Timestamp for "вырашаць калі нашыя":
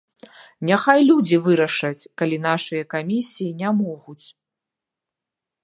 1.47-2.83